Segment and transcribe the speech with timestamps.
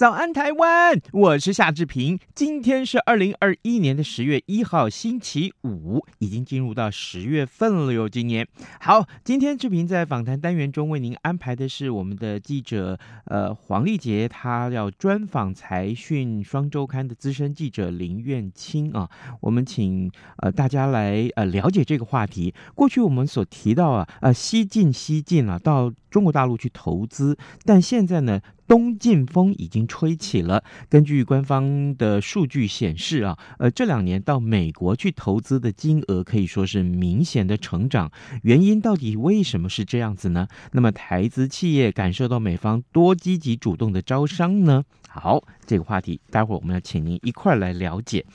[0.00, 0.98] 早安，台湾！
[1.12, 2.18] 我是夏志平。
[2.34, 8.08] 今天是二零二一年的十月一号，星期五，已经进入到十月份了哟。
[8.08, 8.48] 今年
[8.80, 19.06] 好，今天志平在访谈单元中为您安排的是我们的记者呃黄丽杰，他要专访财讯双周刊的资深记者林苑清啊。
[19.42, 22.54] 我们请呃大家来呃了解这个话题。
[22.74, 28.40] 过去我们所提到啊呃西进西进啊，到中国大陆去投资，但现在呢？
[28.70, 30.62] 东进风已经吹起了。
[30.88, 38.12] 根据官方的数据显示啊，呃，这两年到美国去投资的金额可以说是明显的成长。
[38.44, 40.46] 原因到底为什么是这样子呢？
[40.70, 44.84] 那么台资企业感受到美方多积极主动的招商呢？
[45.08, 48.26] 好，这个话题待会儿我们要请您一块儿来了解。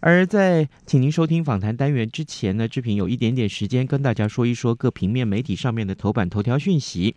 [0.00, 7.16] 而在请您收听访谈单元之前呢，志平有一点点时间跟大家说一说各平面媒体上面的头版头条讯息，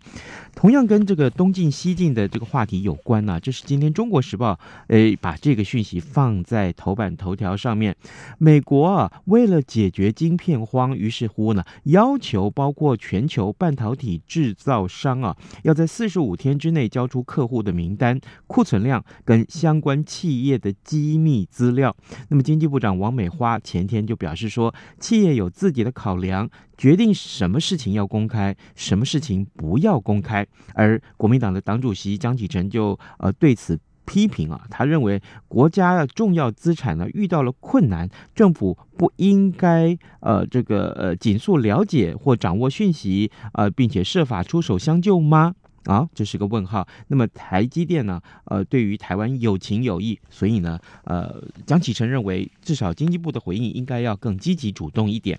[0.52, 3.38] 同样跟这个东进西进的这个话题有关呢、啊。
[3.38, 4.54] 这是今天《中国时报》
[4.88, 7.94] 诶把这个讯息放在头版头条上面。
[8.38, 19.04] 美国啊，为了解决晶片荒，于是乎呢，要求包括全球半导体制造商啊，要在四十五天之内交出客户的名单、库存量。
[19.24, 21.94] 跟相相关企业的机密资料，
[22.30, 26.48] 那么经济部长王美花前天就表示说，企业有自己的考量，
[26.78, 30.46] 决定什么事情要公开，什么事情不要公开。
[30.72, 45.54] 而国民党的党主席江启臣就呃对此批评啊，他认为国家的重要资产呢遇到了困难，政府不应该呃这个呃紧速了解或掌握讯息呃，并且设法出手相救吗？
[45.88, 46.86] 啊，这是个问号。
[47.06, 48.20] 那么台积电呢？
[48.44, 55.38] 呃，对于台湾有情有义，所以呢，呃，江启臣认为，至少经济部的回应应该要更积极主动一点。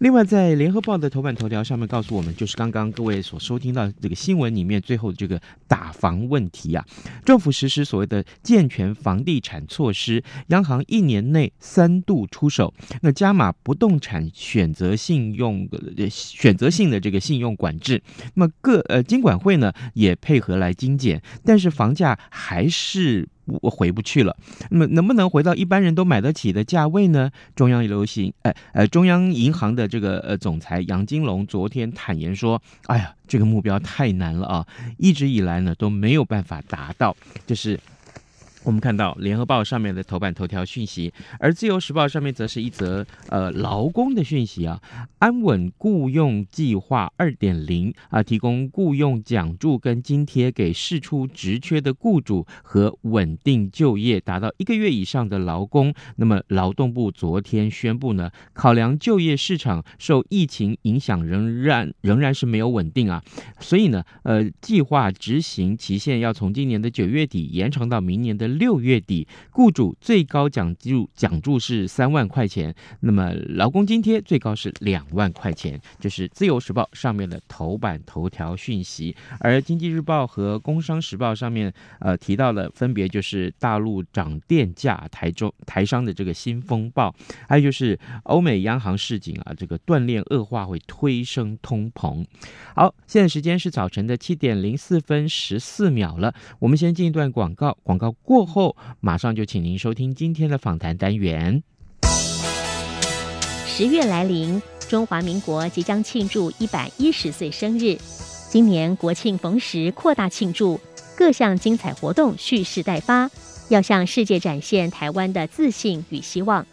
[0.00, 6.84] 另外，在联合报的头版头条上面告诉我们，就是刚刚各位所收听到这个新闻里面最后的这个打房问题啊，
[7.24, 18.02] 政府实施所谓的健全房地产措施，央行一年内三度出手，那加码不动产选择信用呃选择性的这个信用管制，
[18.34, 19.72] 那么各呃金管会呢？
[19.94, 23.28] 也配合来精简，但是房价还是
[23.62, 24.36] 回不去了。
[24.70, 27.30] 那么能不能回到一般人都买得起的价位呢？
[27.54, 34.66] 中央流行，呃呃，中央银行的这个呃总裁杨金龙昨天坦言说：“哎呀，这个目标太难了啊，
[34.98, 37.16] 一直以来呢都没有办法达到。”
[37.46, 37.78] 就是。
[38.66, 44.82] 我们看到《联合报》上面的头版头条讯息，而《自由时报》上面则是一则呃劳工的讯息啊，
[45.20, 55.94] 安稳雇佣计划二点零啊，提供雇佣奖助跟津贴给释出职缺的雇主和稳定就业达到一个月以上的劳工。
[56.16, 63.22] 那么劳动部昨天宣布呢，考量就业市场受疫情影响仍然仍然是没有稳定啊，
[63.60, 68.55] 所以呢，呃，计划执行期限要从今年的九月底延长到明年的。
[68.58, 79.14] 六月底，雇主最高奖助奖助是三万块钱，那么劳工津贴最高是两万块钱，就是《自由时报》上面的头版头条讯息。
[79.40, 87.14] 而《经济日报》和《工商时报》上面呃提到了，分别就是大陆涨电价、台中台商的这个新风暴，
[87.48, 92.24] 还有就是欧美央行示警啊，这个断链恶化会推升通膨。
[92.74, 101.62] 好，现在时间是早晨的七点零四分十四秒了，我们先进一段广告，广告过后马上就请您收听今天的访谈单元。
[103.66, 107.98] 十月来临，中华民国即将庆祝一百一十岁生日。
[108.48, 110.80] 今年国庆逢时，扩大庆祝，
[111.14, 113.28] 各项精彩活动蓄势待发，
[113.68, 116.64] 要向世界展现台湾的自信与希望。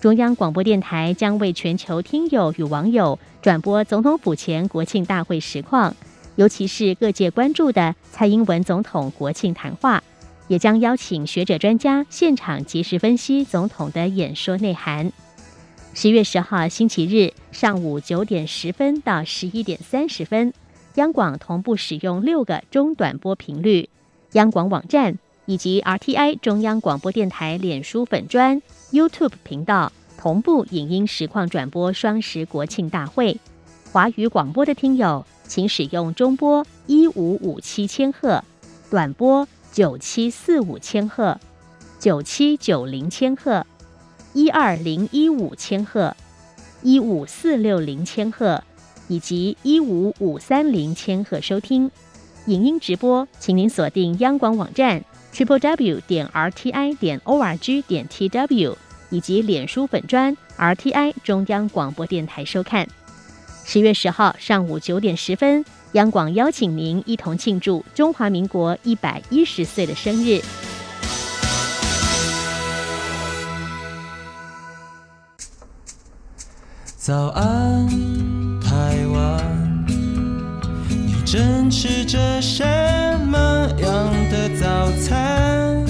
[0.00, 5.94] 中央广播电台将为全球听友与网友转播总统府前国庆大会实况，
[6.36, 10.02] 尤其是各界关注的蔡英文总统国庆谈话。
[10.50, 15.12] 也将邀请学者专家现场及时分析总统的演说内涵。
[15.94, 20.52] 十月十号星期日上午九点十分到十一点三十分，
[20.96, 23.88] 央广同步使用六个中短波频率，
[24.32, 28.60] 央广网站以及 RTI 中央广播电台脸书粉专、
[28.90, 33.38] YouTube 频道同步影音实况转播双十国庆大会。
[33.92, 38.42] 华语广播的听友，请使用中波一五五七千赫、
[38.90, 41.38] 短波九七四五千赫、
[41.98, 43.64] 九七九零千赫、
[44.32, 46.16] 一二零一五千赫、
[46.82, 48.62] 一五四六零千赫
[49.06, 51.90] 以及一五五三零千赫收听。
[52.46, 58.76] 影音直播，请您锁定央广网站 triple w 点 r t i 点 o r g 点 t w
[59.10, 62.88] 以及脸书粉专 r t i 中央广播电台收看。
[63.64, 70.40] 十月十号上午九点十分，央广邀请您一同庆祝中华民国一百一十岁的生日。
[76.96, 77.88] 早安，
[78.60, 79.84] 台湾。
[80.78, 82.62] 你正吃着什
[83.26, 85.89] 么样的早餐？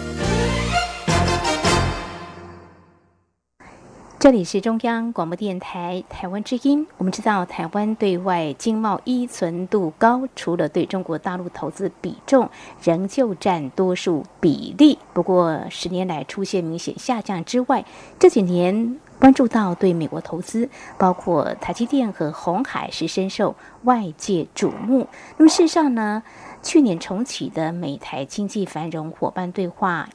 [4.21, 6.85] 这里是中央广播电台台湾之音。
[6.99, 12.47] 我们知道，台湾对外经贸依存度高，除了对中国大陆投资比重
[12.83, 17.83] 仍旧占多数比例，不过十年来出现明显下降之外，
[18.19, 20.69] 这几年关注到对美国投资，
[20.99, 25.07] 包括台积电和鸿海是深受外界瞩目。
[25.37, 26.21] 那么事实上呢，
[26.61, 30.07] 去年重启的美台经济繁荣伙伴对话。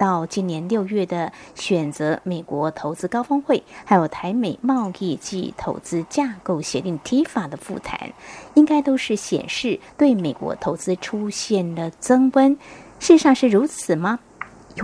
[0.00, 8.10] 到今年六月的选择美国投资高峰会，还有台美贸易暨投资架构协定 TIFA 的复谈，
[8.54, 12.56] 应该都是显示对美国投资出现了增温。
[12.98, 14.18] 事实上是如此吗？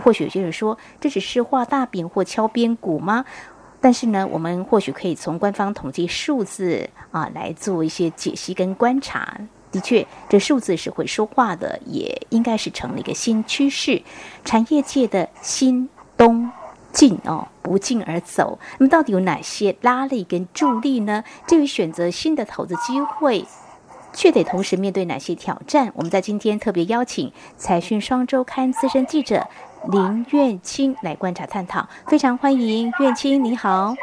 [0.05, 3.25] 或许有些人说这只是画大饼或敲边鼓吗？
[3.81, 9.39] 但是呢，我们或许可以从官方统计数字啊来做一些解析跟观察。
[9.73, 14.03] 的确，这数字是会说话的，也应该是成了一个新趋势，
[14.45, 16.51] 产业界的新东
[16.93, 18.59] 进哦，不进而走。
[18.79, 21.25] 那么，到底有哪些拉力跟助力呢？
[21.47, 23.45] 至于选择新的投资机会，
[24.15, 25.93] 却得同时面对哪些挑战？
[25.95, 27.29] 我们在今天特别邀请
[27.59, 29.47] 《财讯双周刊》资深记者
[29.91, 33.95] 林苑青来观察探讨，非常欢迎苑青，你好。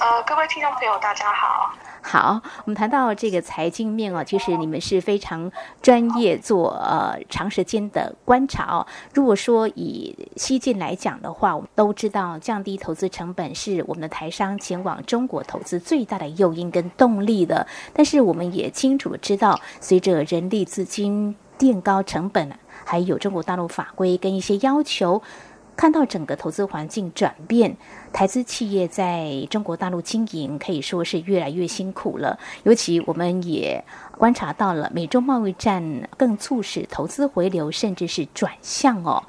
[0.00, 1.74] 呃，各位听众朋友，大家好。
[2.10, 5.52] 好，我们谈到这个财经面哦，其实你们是非常
[5.82, 8.86] 专业做呃长时间的观察哦。
[9.12, 17.66] 如果说以西进来讲的话，我们都知道降低投资成本是我们的台商前往中国投资最大的诱因跟动力的。
[17.92, 22.50] 但是我们也清楚知道，随着人力资金垫高成本，
[22.86, 25.20] 还有中国大陆法规跟一些要求。
[25.78, 27.76] 看到整个投资环境转变，
[28.12, 32.36] 台资企业在中国大陆经营可以说是越来越辛苦了。
[32.64, 33.84] 尤其我们也
[34.18, 39.22] 观察到了美中贸易战更促使投资回流，甚至是转向哦。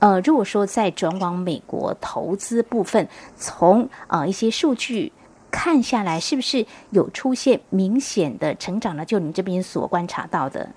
[0.00, 3.08] 呃，如果说在转往美国投资部分，
[3.38, 5.10] 从呃一些数据
[5.50, 9.06] 看下来，是不是有出现明显的成长呢？
[9.06, 10.68] 就您这边所观察到的。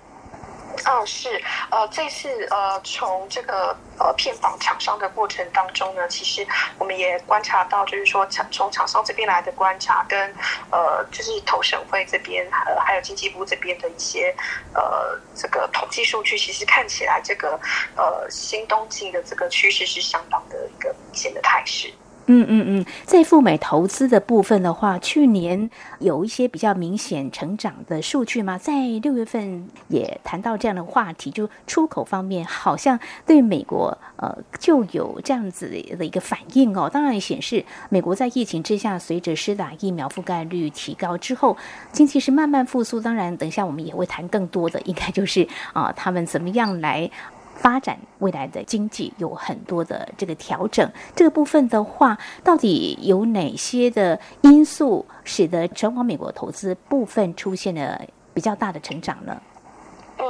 [0.86, 6.46] 哦，是，呃，这次呃，从这个呃片访厂商的过程当中呢，其实
[6.78, 10.34] 我们也观察到，就是说厂从厂商这边来的观察跟，跟
[10.70, 14.34] 呃，就是投审会这边，呃，还有经济部这边的一些
[14.74, 17.60] 呃这个统计数据，其实看起来这个
[17.96, 21.92] 呃新东进的这个趋势是相当的一个明显的态势。
[22.32, 25.68] 嗯嗯嗯，在赴美投资的部分的话，去年
[25.98, 28.56] 有一些比较明显成长的数据吗？
[28.56, 28.72] 在
[29.02, 32.96] 六月份也谈到这样的话题，就出口方面好像
[33.26, 35.68] 对美国呃就有这样子
[35.98, 36.88] 的一个反应哦。
[36.88, 41.56] 当然也显示美国在疫情之下，随着施打疫苗覆盖率提高之后，
[41.90, 43.00] 经济是慢慢复苏。
[43.00, 47.10] 当然，等一下我们也会谈更多的，应该就是啊、他们怎么样来。
[47.60, 58.00] 发展未来的经济有很多的这个调整，这个部分的话，到底有哪些的因素使得全网美国投资部分出现了
[58.32, 59.38] 比较大的成长呢？
[60.16, 60.24] 嗯，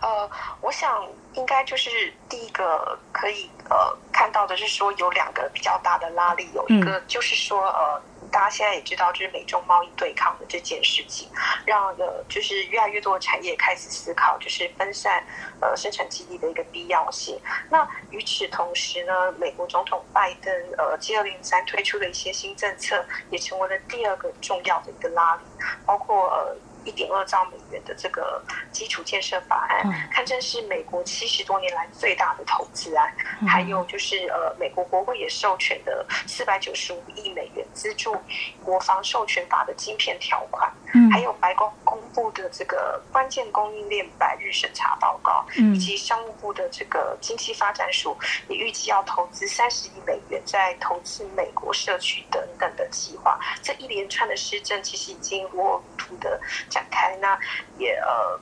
[0.00, 0.30] 呃，
[0.60, 1.04] 我想
[1.34, 3.76] 应该就是第一个可以呃
[4.12, 8.00] 看到的是说有两个比较大的拉力，有一个就是说呃。
[8.30, 11.28] 大家现在也知道，就是美中贸易对抗的这件事情，
[11.66, 15.24] 让呃，就是越来越多的产业开始思考，就是分散
[15.60, 17.40] 呃生产基地的一个必要性。
[17.70, 25.42] 那与此同时呢，美国总统拜登呃接二连三推出的一些新政策，也成为了第二个重要的一个拉力，
[25.84, 26.56] 包括呃。
[26.84, 28.42] 一点二兆美元的这个
[28.72, 33.12] 基础建设法案，嗯、堪称是美国七十多年来最大的投资案。
[33.40, 38.16] 嗯、还有就是呃，美国国会也授权的四百九十五亿美元资助
[38.64, 48.16] 国防授权法的晶片条款，嗯、还有白宫公布的这个关键供应链百日审查报告，嗯、以及商务部的这个经济发展署
[48.48, 53.38] 也预计要投资三十亿美元在投资美国社区等等的计划。
[53.62, 56.40] 这一连串的施政其实已经如图的。
[56.68, 57.38] 展开，那
[57.78, 58.38] 也呃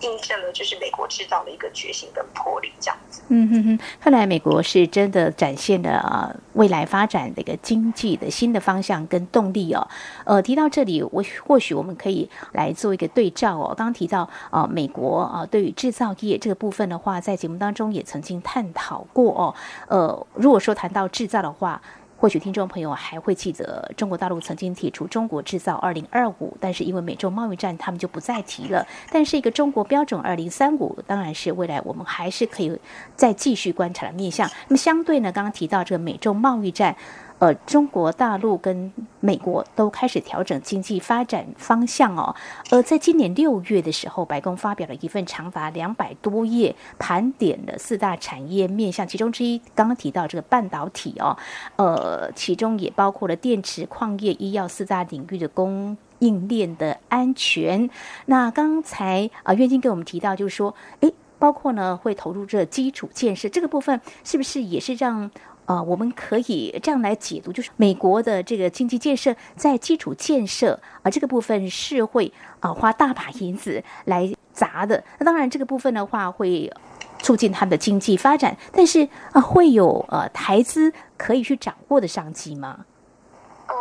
[0.00, 3.20] 印证了就是美国制造的一个决心跟魄力，这样子。
[3.28, 9.86] 嗯哼哼，看来美国是真的展现了呃未来发展的一个经济的新的方向跟动力哦。
[10.24, 13.74] 呃，提到这里，我或许我们可以来做一个对照哦。
[13.76, 19.54] 刚刚提到啊、美国啊、呃、对于制造业这个部分的话，在节目当中也曾经探讨过哦。
[19.86, 21.80] 呃，如果说谈到制造的话。
[22.20, 28.86] 或许听众朋友还会记得，中国大陆曾经提出“中国制造二零二五”，但是因为美中贸易战，他们就不再提了。
[29.10, 32.78] 但是一个“中国标准二零三五”，当然是未来我们还是可以
[33.16, 34.46] 再继续观察的面向。
[34.68, 36.94] 那么相对呢，刚刚提到这个美中贸易战。
[37.40, 42.36] 呃，中国大陆跟美国都开始调整经济发展方向哦。
[42.70, 51.34] 而在今年六月的时候，白宫发表了一份长达两百多页，盘点了四大产业面向，其中之一刚刚提到这个半导体哦，
[51.76, 57.88] 呃，其中也包括了电池、矿业、医药四大领域的供应链的安全。
[58.26, 65.30] 那刚才啊，愿晶给我们提到，就是说，诶，包括呢会投入这基础建设这个部分，是不是也是让？
[65.70, 75.04] 啊、我们可以这样来解读，就是美国的这个经济建设在基础建设啊、这个部分是会啊、花大把银子来砸的。
[75.20, 76.68] 那当然这个部分的话会
[77.22, 82.84] 促进它的经济发展，但是啊、会有呃台资可以去掌握的商机吗？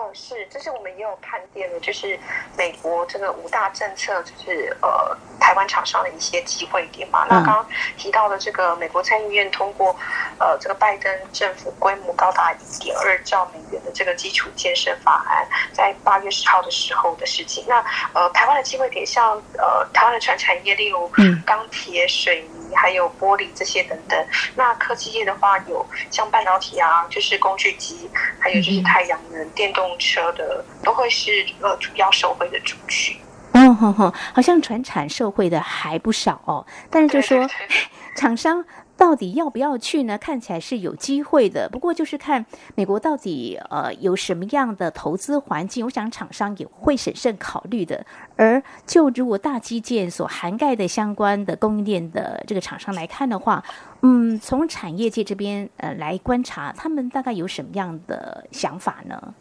[0.10, 2.20] 哦，是，这是我们也有盘点的，就是
[2.58, 7.26] 美国这个五大政策，就是呃台湾厂商的一些机会点嘛。
[7.26, 9.96] 嗯、那刚刚提到的这个美国参议院通过，
[10.40, 17.64] 呃，这个拜登政府规模高达一点二兆美元的这个基础建设法案，在八月十号的时候的事情。
[17.68, 17.76] 那
[18.14, 21.08] 呃，台湾的机会点像呃台湾的船产业，例如
[21.46, 22.59] 钢铁、水泥。
[22.76, 28.10] 还有玻璃这些等等，那科技业的话，有像半导体啊，就是工具机，
[28.40, 33.18] 还有就是太阳能、嗯、电动车的，都会是呃主要受惠的族群。
[33.54, 37.50] 嗯哼哼，好像传产受惠的还不少哦，但是就说
[38.16, 38.64] 厂商。
[39.00, 40.18] 到底要不要去呢？
[40.18, 48.06] 看起来是有机会的，不过就是看美国到底呃有什么样的投资环境，我想厂商也会审慎考虑的。
[48.36, 53.64] 而就如果大基建所涵盖的相关的供应链的这个厂商来看的话，
[54.02, 59.34] 嗯，从产业界这边呃来观察，他们大概有什么样的想法呢？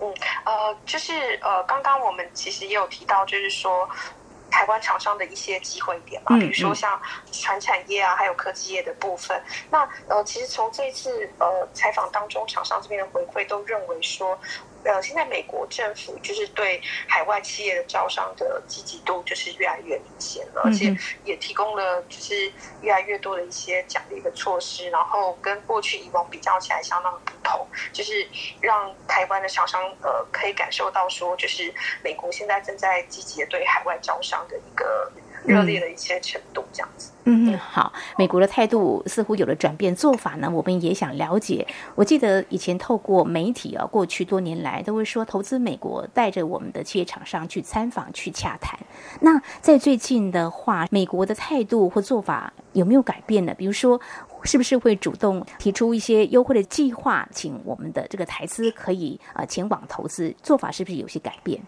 [0.00, 0.08] 嗯，
[0.46, 3.86] 呃，就是呃，刚刚我们其实也有提到，就是说。
[4.54, 9.42] 台湾厂商的一些机会点嘛，比如说像船产业啊，还有科技业的部分。
[9.68, 14.38] 那呃，其实从这次呃采访当中，厂商这边的回馈都认为说。
[14.84, 28.26] 呃，现在美国政府就是对海外企业的招商的积极度就是越来越明显了，而且也提供了就是越来越多的一些奖励的措施，然后跟过去以往比较起来相当不同，就是
[28.60, 31.72] 让台湾的厂商呃可以感受到说，就是
[32.02, 35.10] 美国现在正在积极的对海外招商的一个。
[35.44, 37.10] 热烈的一些程度，这样子。
[37.26, 41.66] 嗯嗯，好，美国的态度似乎有了转变，做法呢，我们也想了解。
[41.94, 48.78] 我记得以前透过媒体啊，过去多年来都会说投资美国，带着我们的企业厂商去参访、去洽谈。
[49.20, 53.54] 那在最近的话，美国的态度或做法有没有改变呢？
[53.56, 53.98] 比如说，
[54.42, 60.34] 是不是会主动提出一些优惠的计划，请我们的这个台资可以啊前往投资？
[60.42, 61.58] 做法是不是有些改变？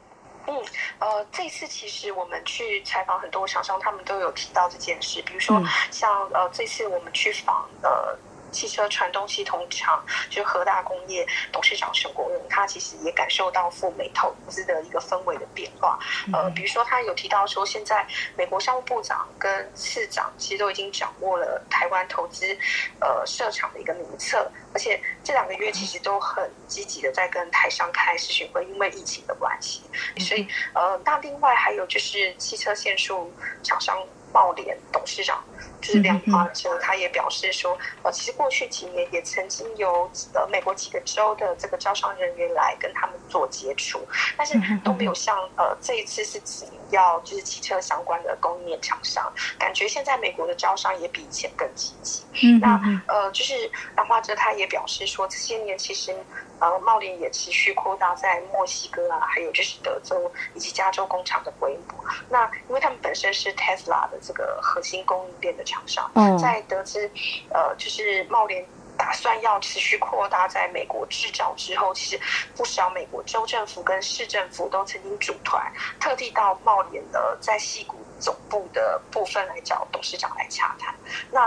[0.46, 0.64] 嗯，
[0.98, 5.22] 呃，这次其实我们去采访很多厂商，他们都有提到这件事。
[5.22, 8.16] 比如说，像呃，这次我们去访呃。
[8.56, 15.98] 汽车传动系统厂就是和大工业董事长沈国荣，他其实也感受到赴美投资的一个氛围的变化。
[16.32, 22.56] 呃，比如说他有提到说，现在美国商务部长跟次长其实都已经掌握了台湾投资
[22.98, 29.82] 呃设厂的一个名册，而且这两个月其实都很积极的在跟台商开视讯会，因为疫情的关系。
[30.18, 33.30] 所以呃，那另外还有就是汽车线束
[33.62, 35.44] 厂商茂联董事长。
[35.80, 44.00] 就是量化之后，他也表示说，呃，其实过去几年也曾经有呃美国几个州的这个招商人员来跟他们做接触，
[44.36, 52.24] 但是都没有像呃这一次是只要就是汽车相关的供应链厂商，感觉现在美国的招商也比以前更积极。
[52.42, 56.14] 嗯，那呃，就是兰花哲他也表示说，这些年其实
[56.58, 62.04] 呃，贸联也持续扩大在墨西哥啊，还有就是德州以及加州工厂的规模。
[62.28, 67.10] 那因为他们本身是 Tesla 的这个核心供应链的厂商，在得知
[67.50, 68.64] 呃，就是茂联。
[68.98, 72.18] 打算要持续扩大在美国制造之后，其实
[72.56, 80.94] 不少美国州政府跟市政府都曾经组团，特地到茂联的在西谷总部的部分来找董事长来洽谈。
[81.30, 81.42] 那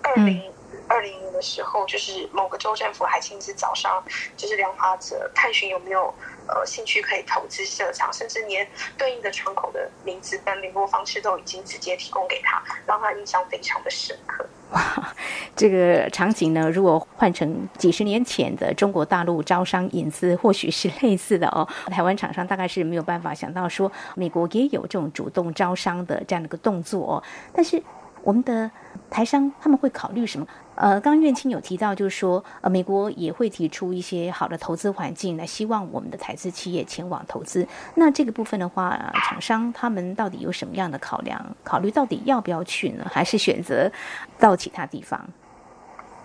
[0.00, 0.50] 二零
[0.94, 4.00] 二零年的时候，就是某个州政府还亲自找上，
[4.36, 6.14] 就是梁华泽探寻有没有
[6.46, 8.64] 呃兴趣可以投资设厂，甚至连
[8.96, 14.46] 对应的窗口的名字跟联络方式都已经直接提供给他，让他印象非常的深刻。
[14.70, 15.12] 哇，
[15.56, 21.66] 这个场景呢，如果换成几十年前的中国大陆招商引资，或许是类似的哦。
[21.86, 27.22] 台湾厂商大概是没有办法想到说，美国也有这种主动招商的这样的一个动作哦。
[27.52, 27.82] 但是
[28.22, 28.70] 我们的
[29.10, 30.46] 台商他们会考虑什么？
[30.76, 37.66] 呃，刚刚苑青有提到，就是说，呃，美国也会提出一些好的投资环境来，希望我们的台资企业前往投资。
[37.94, 41.56] 那这个部分的话，呃，厂商他们到底有什么样的考量？
[41.62, 43.08] 考虑到底要不要去呢？
[43.12, 43.90] 还是选择
[44.38, 45.20] 到其他地方？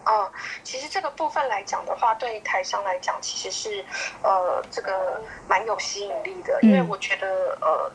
[0.06, 0.32] 哦、呃，
[0.64, 3.86] 其实这个部分来讲的话，对台商来讲，其实是
[4.24, 7.92] 呃，这个蛮有吸引力的，因为我觉得呃。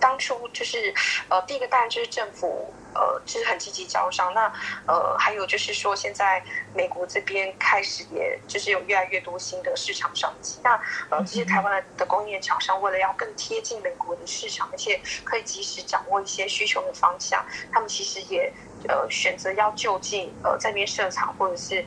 [0.00, 0.92] 当初就是，
[1.30, 4.32] 呃，第一个当然就是政府，呃，就是很积极招商。
[4.34, 4.52] 那，
[4.86, 6.42] 呃，还有就是说，现在
[6.74, 10.58] 美国这边开始，也就是有越来越多新的市场商机。
[10.62, 18.52] 那，呃，这些台湾的供应链厂商，为了要更贴近美国的市场，而且可以及时掌握一些需求的方向，他们其实也。
[18.86, 21.82] 呃，选择要就近呃在那边设厂，或者是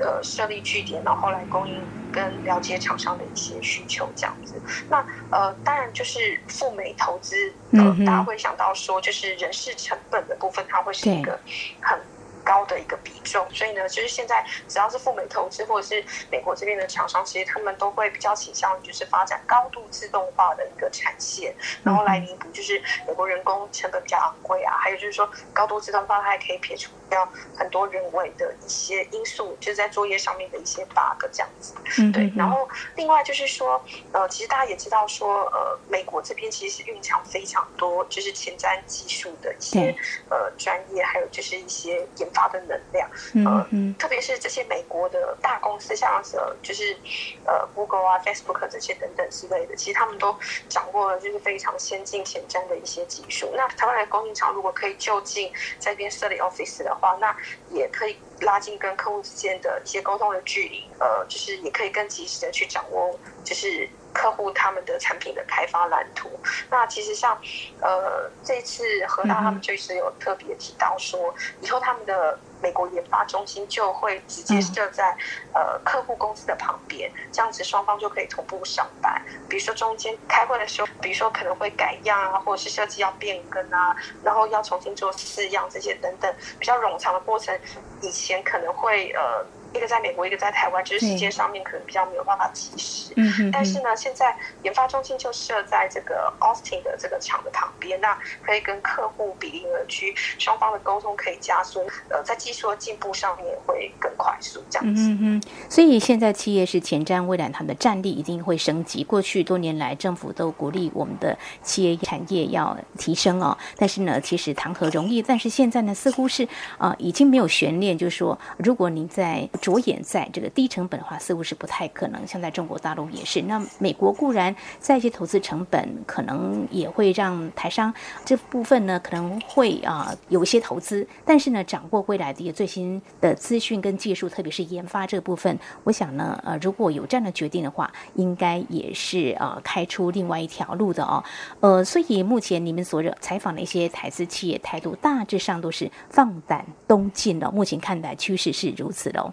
[0.00, 1.74] 呃设立据点，然后来供应
[2.18, 4.60] 跟了解厂商的一些需求这样子。
[4.90, 11.38] 那呃，当然就是赴美投资，呃，大家会想到说，就是人事成本的部分，它会是一个
[11.80, 11.98] 很。
[12.44, 31.74] 高的一个比重，所以呢，就是现在只要是赴美投资或者是美国这边的厂商，其实他们都会比较倾向于就是发展高度自动化的一个产线，然后来弥补就是美国人工成本比较昂贵啊，还有就是说高度自动化它还可以撇除掉很多人为的一些因素，就是在作业上面的一些 bug 这样子。
[32.12, 33.80] 对，然后另外就是说，
[34.12, 39.94] 呃，其实大家也知道说，呃，美国这边其实是蕴藏非常多就是前瞻技术的一些
[40.28, 42.48] 呃专业，还有就是一些研发。
[42.48, 43.06] 的能量，
[43.44, 43.68] 呃，
[43.98, 46.96] 特别是这些美国的大公司，像是就是
[47.44, 50.34] 呃，Google 啊、Facebook 这些等等之类的，其实他们都
[50.66, 53.52] 掌握了就是非常先进前瞻的一些技术。
[53.54, 57.34] 那台湾的供应厂如果可以就近在这边设立 office 的话，那
[57.70, 63.88] 也可以拉近跟客户之间的一些沟通的距离，呃，就是也可以更及时的去掌握，就是。
[64.10, 66.28] 客户他们的产品的开发蓝图，
[66.70, 67.38] 那其实像，
[67.80, 72.36] 呃，这次和大他们就是有特别提到说，以后他们的。
[72.68, 75.16] 美国研发中心就会直接设在
[75.54, 79.22] 呃客户公司的旁边，这样子双方就可以同步上班。
[79.48, 87.58] 比如说中间开会的时候，比如说可能会改样啊，或者是设计要变更啊，然后要重新做试样这些等等比较冗长的过程，
[88.02, 89.42] 以前可能会呃
[89.74, 93.12] 一个在美国，一个在台湾，就是时间上面可能比较没有办法及时。
[93.16, 101.80] 嗯，但是呢，现在研发中心就设在这个 Austin 的这个厂的旁边，那可以跟客户比邻而居，双方的沟通可以加速。
[102.08, 105.02] 呃，在技术的进步上面会更快速，这样子。
[105.02, 109.04] 嗯嗯，所以现在企业是前瞻未来，他们的战力一定会升级。
[109.04, 113.56] 过去多年来，政府都鼓励我们的企业产业要提升哦。
[113.76, 115.20] 但是呢，其实谈何容易？
[115.20, 116.44] 但是现在呢，似乎是
[116.78, 122.26] 啊、呃，已经没有悬念，就是说，如果您在着眼在这个低成本的话，似乎是不太可能。
[122.26, 123.42] 像在中国大陆也是。
[123.42, 127.92] 那美国固然在一些投资成本，可能也会让台商
[128.24, 141.22] 这部分呢，可能会啊、有一些投资，但是呢，掌握未来的一个最新的资讯跟技术，特别是研发这部分，我想呢，呃，如果有这样的决定的话，应该也是呃开出另外一条路的哦。
[141.60, 147.50] 呃，所以目前你们所采访的一些台资企业态度，大致上都是放胆东进的。
[147.50, 149.32] 目前看来趋势是如此的哦。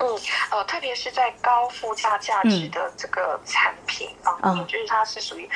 [0.00, 5.48] 嗯，呃，特别是在高附加价值的这个产品方面，嗯、就是它是属于。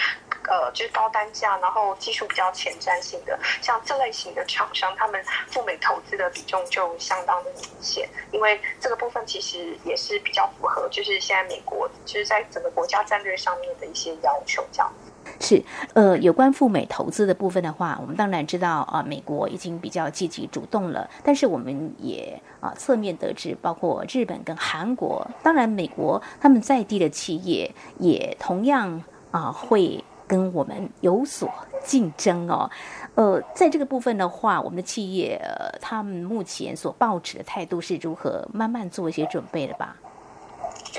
[0.51, 15.07] 呃，就是高单价，然后技术比较前瞻性的，像这类型的厂商，他们赴美投资的比重就相当的明显，因为这个部分其实也是比较符合，就是现在美国就是在整个国家战略上面的一些要求，这样子。
[15.40, 15.62] 是，
[15.94, 30.04] 呃，有关赴美投资的部分的话，我们当然知道啊，美国已经比较积极主动了，但是我们也啊侧面得知，包括日本跟韩国，当然美国他们在地的企业也同样啊会。
[30.28, 31.50] 跟我们有所
[31.82, 32.70] 竞争哦。
[33.14, 35.40] 呃，在这个部分的话，我们的企业，
[35.80, 38.46] 他们目前所抱持的态度是如何？
[38.52, 39.96] 慢慢做一些准备的吧。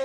[0.00, 0.04] 嗯，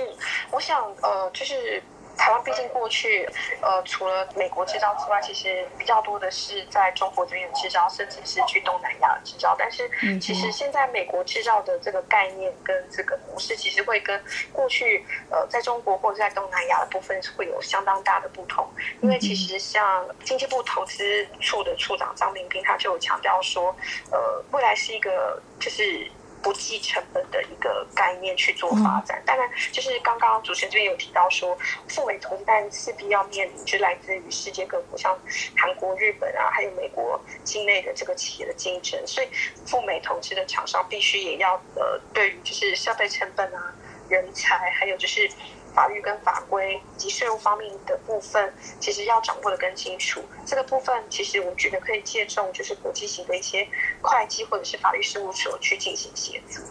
[0.52, 1.82] 我想，呃，就是。
[2.16, 3.28] 台湾毕竟过去，
[3.60, 9.54] 呃，除了美国制造之外，其实比较多的是在中国这边制造，甚至是去东南亚制造。
[9.58, 14.20] 但是，其实现在美国制造的这个概念跟这个模式，其实会跟
[14.52, 18.66] 过去呃在中国或者在东南亚的部分会有相当大的不同。
[19.02, 23.74] 因为其实像经济部投资处的处长张明斌，他就有强调说，
[24.10, 26.10] 呃，未来是一个就是。
[26.46, 35.18] 不计成本的一个概念去做发展，当然就是刚刚主持人这边有提到说，赴美投资，但势必要面临就是来自于世界各国，像
[35.56, 39.28] 韩国、日本啊，还有美国境内的这个企业的竞争，所以
[39.66, 43.74] 赴美投资的厂商必须也要呃，对于就是消费成本啊、
[44.08, 45.28] 人才，还有就是。
[45.76, 50.22] 法律跟法规以及税务方面的部分，其实要掌握得更清楚。
[50.46, 53.68] 这个部分其实我觉得可以借重就是国际型的一些
[54.00, 56.62] 会计或者是法律事务所去进行协助。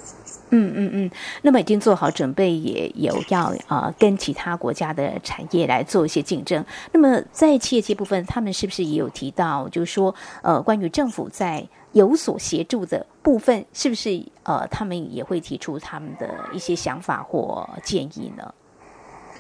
[0.49, 1.11] 嗯嗯嗯，
[1.43, 6.63] 那么已经做好准备，也有要啊、呃、跟其他国家的产业来做一些竞争。
[6.91, 18.53] 那么在企业界部分，他们是不是也有提到，就是说呃关于政府在有所协助的部分，是不是呃他们也会提出他们的一些想法或建议呢？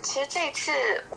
[0.05, 0.71] 其实这一次，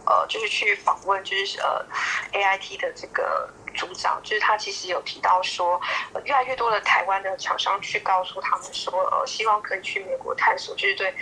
[0.07, 1.85] 呃，就是去访问，就是呃
[2.33, 5.79] ，AIT 的这个组长，就是他其实有提到说，
[6.14, 11.14] 呃，越来越多的台湾的厂商去告诉他们说，呃，希望可以去美国探索，就是对。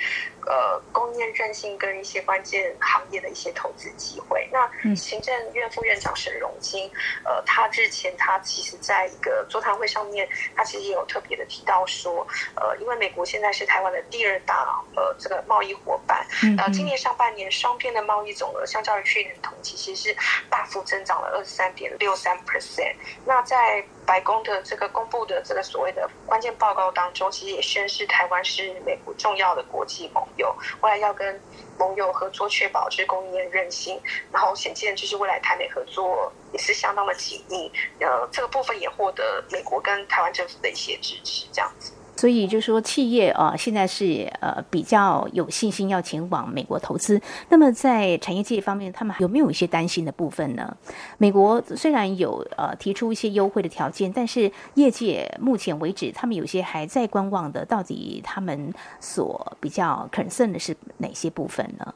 [0.46, 4.48] 呃，供应链韧性跟一些关键行业的一些投资机会。
[4.52, 6.90] 那行政院副院长沈荣金，
[7.24, 16.26] 呃，他日前他其实在一个座谈会上面，他其实也有特别的提到说，呃，因为美国现在是台湾的第二大呃这个贸易伙伴，
[16.58, 20.16] 呃，今年上半年双边的贸易总额相较于去年同期，其实是
[20.48, 22.94] 大幅增长了二十三点六三 percent。
[23.24, 31.38] 那在白宫的这个公布的这个所谓的关键报告当中，其实也宣示台湾是美国重要的国际盟友，未来要跟
[31.76, 34.00] 盟友合作，确保就是供应链韧性，
[34.32, 37.70] 然后显见就是未来台美合作也是相当的紧密。
[38.00, 41.92] 呃，这个部分也获得美国跟台湾政府的一些支持，这样子。
[42.16, 47.20] 所以就是说，企业啊，现在是呃比较有信心要前往美国投资。
[47.48, 50.76] 那么在产业界方面，他们有没有一些担心的部分呢？
[51.18, 57.64] 美国虽然有呃提出一些优惠的条件，但是业界目前为止，他们有些还在观望的。
[57.66, 61.94] 到底他们所比较 concern 的是哪些部分呢？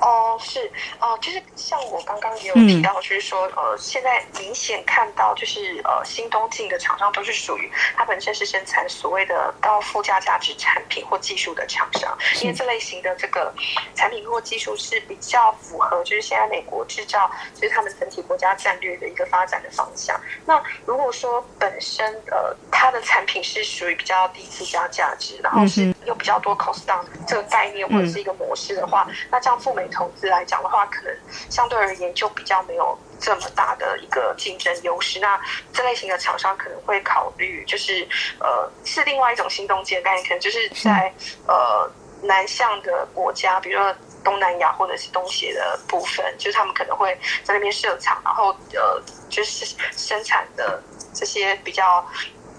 [0.00, 13.52] 哦，是哦，就是像我刚刚也有提到，就是说，嗯、呃，现在明显看到，就是呃，新东进的厂商都是属于它本身是生产所谓的高附加价值产品或技术的厂商，因为这类型的这个
[13.94, 20.18] 产品或技术是比较符合，就是现在美国制造就是他们整体国家战略的一个发展的方向。
[20.46, 29.86] 那如果说本身呃，它的产品是属于比较低附加价值，然后是有比较多 cost down 这个概念或者是一个模式的话，那这样赴美。
[29.90, 31.12] 投资来讲的话，可能
[31.50, 35.18] 相对而言就比较没有这么大的一个竞争优势。
[35.18, 35.36] 那
[35.72, 38.06] 这类型的厂商可能会考虑，就是
[38.38, 41.12] 呃，是另外一种新东进的概念，可能就是在
[41.48, 41.90] 呃
[42.22, 50.80] 南向的国家，比如说东南亚或者是东协的部分，就是他们可能会在那边设厂，然后呃，就是生产的
[51.12, 52.06] 这些比较。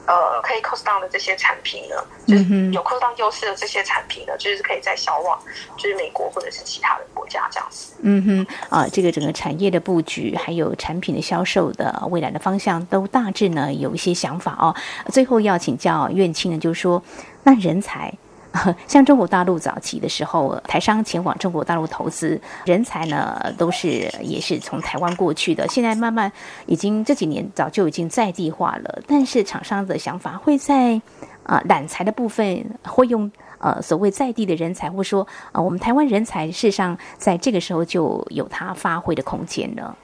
[0.07, 1.95] 呃，可以 cost down 的这些产品呢，
[2.27, 5.39] 就是有 cost down 优势的这些产品呢，就是可以在销往
[5.77, 7.93] 就是美国或者是其他的国家这样子。
[8.01, 14.75] 嗯哼，啊，这个整个产业的布局，还有产品的销售的未来的方向，都大致呢有一些想法哦。
[15.11, 17.01] 最后要请教院青呢，就是说，
[17.43, 18.11] 那人才。
[18.87, 25.67] 像中国大陆早期的时候，台商前往中国大陆投资，人才呢都是也是从台湾过去的。
[25.67, 26.31] 现在慢慢
[26.65, 31.01] 已经这几年早就已经在地化了，但是厂商的想法会在
[31.43, 39.95] 啊揽才的部分会用呃所谓在地的人才，或说啊、我们台湾人才事实上在这个时候就有它发挥的空间了。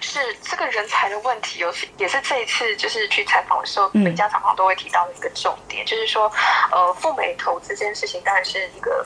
[0.00, 6.30] 是这个人才的问题，尤其也是这一次就是去采访的时候，每家厂商都会提到的一个重点，嗯、就是说，
[6.70, 9.04] 呃，赴美投资这件事情当然是一个，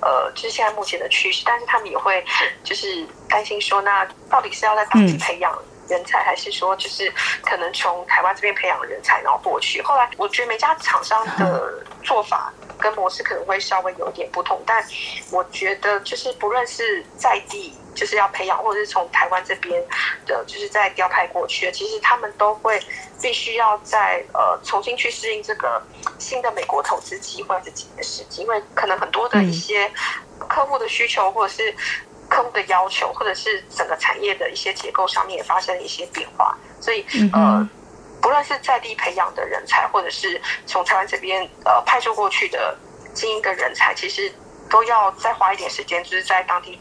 [0.00, 2.24] 呃，就是现在目前的趋势，但是他们也会
[2.64, 5.56] 就是担心说，那到底是要在当地培养
[5.88, 7.12] 人才，嗯、还是说就是
[7.44, 9.82] 可能从台湾这边培养人才然后过去？
[9.82, 14.84] 后来我觉得每家厂商的做法跟模式可能会稍微有点不同，但
[15.30, 17.74] 我觉得就是不论是在地。
[17.96, 19.82] 就是要培养，或者是从台湾这边
[20.24, 21.72] 的，就是在调派过去的。
[21.72, 22.80] 其实他们都会
[23.20, 25.82] 必须要在呃重新去适应这个
[26.18, 29.90] 新的美国投资机会这几个时机，因为可能很多的一些
[30.46, 31.74] 客户的需求或者是。
[32.28, 37.64] 客户的要求，或者是整个产业的一些结构上面也发生了一些变化，所以呃，
[38.20, 42.76] 不论是在地培养的人才，或者是从台湾这边呃派驻过去的
[43.14, 44.28] 精英的人才，其实
[44.68, 46.76] 都要再花一点时间，就是在当地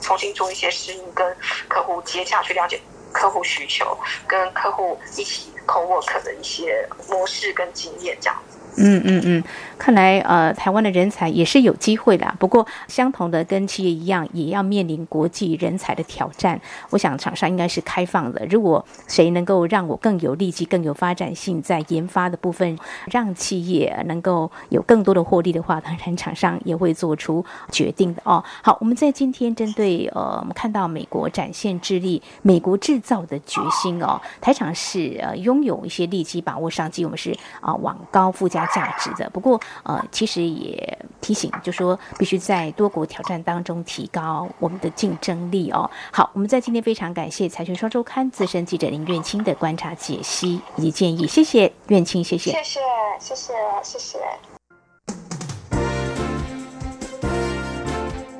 [0.00, 1.36] 重新做一些适应，跟
[1.68, 2.80] 客户接洽，去了解
[3.12, 8.58] 客户需求，跟客户一起 co-work 的一些模式跟经验这样子。
[8.78, 9.44] 嗯嗯嗯，
[9.78, 12.34] 看来呃，台湾的人才也是有机会的。
[12.38, 16.60] 不过，相同的跟企业一样，也要面临国际人才的挑战。
[16.90, 18.44] 我想厂商应该是开放的。
[18.46, 22.78] 如果谁能够让我更有利基、更有发展性，在研发的部分，
[23.10, 28.42] 让企业能够有更多的获利的话，当然厂商也会做出决定的哦。
[28.62, 34.20] 好，我们在今天针对呃，我们看到美国展现致力美国制造的决心哦。
[34.40, 45.90] 台厂是呃拥有一些利基，把握商机，我们是啊、往高附加价值的，不过呃，其实也提醒，就说必须在多国挑战当中提高我们的竞争力哦。
[46.12, 52.80] 好，我们在今天非常感谢《财讯双周刊》资深记者林苑青的观察解析以及建议，谢谢苑青，谢谢，谢谢，
[53.20, 53.52] 谢谢，
[53.82, 54.18] 谢谢。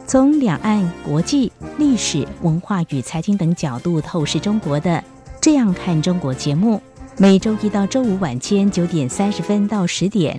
[0.06, 5.02] 从两岸、国际、历史、文化与财经等角度透视中国的，
[5.40, 6.80] 这样看中国节目。
[7.18, 10.38] 每周一到周五晚间九点三十分到十点，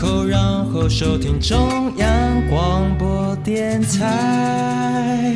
[0.00, 5.26] 口，然后收听中央广播电台。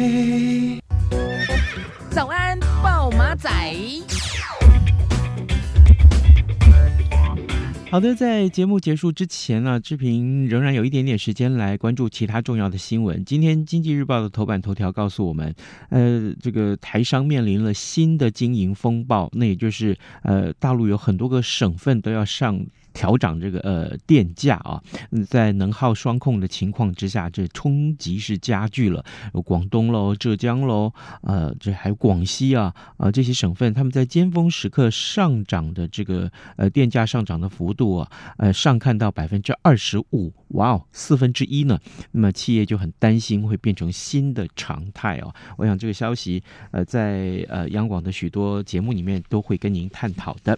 [2.08, 3.50] 早安，暴马仔。
[7.90, 13.22] 好的，在节目结束之前呢，志平仍然有一点点时间来关注其他重要的新闻。
[13.26, 15.54] 今天《经济日报》的头版头条告诉我们，
[15.90, 22.64] 呃，这个台商面临了新的经营风暴，那也就是呃，大陆有很多个省份都要上。
[22.94, 24.80] 调涨这个呃电价啊，
[25.28, 29.04] 在能耗双控的情况之下，这冲击是加剧了。
[29.44, 30.90] 广东喽、浙江喽，
[31.22, 41.78] 呃，这还有广西啊，啊、呃、这些省份，他们在尖峰时刻上涨的这个呃电价上涨的幅度啊，呃上看到百分之二十五，哇哦，四分之一呢。
[42.12, 45.34] 那么企业就很担心会变成新的常态哦。
[45.58, 50.56] 我想这个消息呃在呃央广的许多节目里面都会跟您探讨的。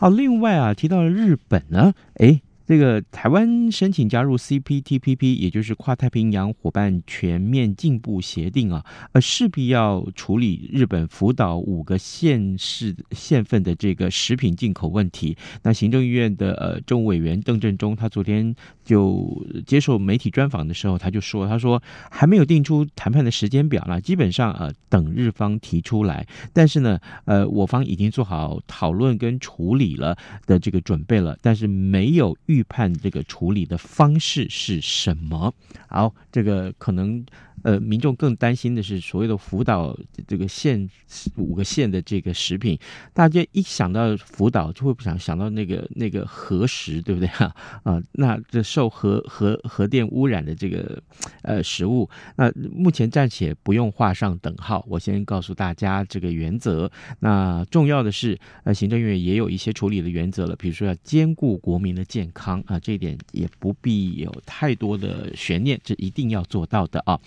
[0.00, 2.42] 啊，另外啊，提到了日本呢，诶。
[2.70, 15.36] 这个台湾申请加入 CPTPP，也就是跨太平洋伙伴全面进步协定啊，呃，势必要处理日本福岛五个县市县份的这个食品进口问题。
[15.64, 18.54] 那行政院的呃政务委员邓振中，他昨天
[18.84, 32.59] 就接受媒体专访的时候，他就说，他说还没有定出谈判的时间表呢，基本上呃等日方提出来，但是呢，呃我方已经做好讨论跟处理了的这个准备了，但是没有预。
[32.60, 35.54] 预判这个处理的方式是什么？
[35.88, 37.24] 好，这个可能。
[37.62, 39.96] 呃，民众更担心的是所谓的福岛
[40.26, 40.88] 这个县
[41.36, 42.78] 五个县的这个食品，
[43.12, 47.54] 大家一想到福岛就会不想想到那个那个核食，对不对哈？
[47.82, 51.02] 啊、那这受核核核电污染的这个
[51.42, 54.84] 呃食物，那目前暂且不用画上等号。
[54.88, 56.90] 我先告诉大家这个原则。
[57.20, 67.18] 那重要的是，呃，行政院也有一些处理的原则了，比如说要兼顾国民的健康啊、这一点也不必有太多的悬念，这一定要做到的啊。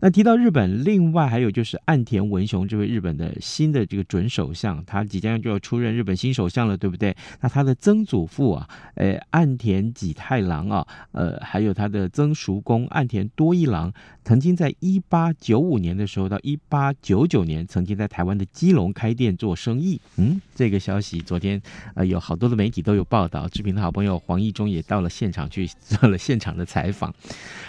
[0.00, 7.14] 那提到日本，另外还有就是岸田文雄这位日本的新的这个准首相，他即将就要出任日本新首相了，对不对？
[7.40, 13.92] 那他的曾祖父啊，呃，岸田几太郎啊，呃，还有他的曾叔公岸田多一郎，
[14.24, 20.00] 曾经在一八九五年的时候到一八九九年，曾经在台湾的基隆开店做生意。
[20.16, 21.60] 嗯，这个消息昨天
[21.94, 27.14] 呃有好多的媒体都有报道，志平的好朋友黄义中也到了现场去做了现场的采访。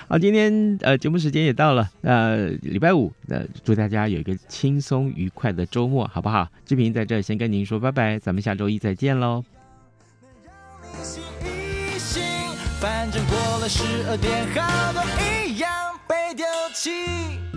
[0.08, 1.90] 好，今天呃节目时间也到了。
[2.02, 6.48] 呃，礼拜五，呃，祝大家有一个轻松愉快的周末，好不好？
[6.66, 9.44] 志平在这先跟您说拜拜，咱们下周一再见喽。
[12.82, 15.02] 反正过了十二点，好多
[15.46, 15.72] 一样
[16.06, 17.53] 被丢弃。